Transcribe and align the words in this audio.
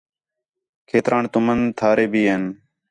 کھیتران 0.87 1.23
تُمن 1.33 1.59
تھارے 1.77 2.05
بھی 2.11 2.21
ہین 2.29 2.43